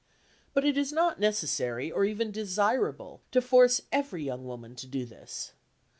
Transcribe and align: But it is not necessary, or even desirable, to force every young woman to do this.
But 0.55 0.65
it 0.65 0.79
is 0.79 0.91
not 0.91 1.19
necessary, 1.19 1.91
or 1.91 2.05
even 2.05 2.31
desirable, 2.31 3.21
to 3.31 3.39
force 3.39 3.81
every 3.91 4.23
young 4.23 4.45
woman 4.47 4.75
to 4.77 4.87
do 4.87 5.05
this. 5.05 5.51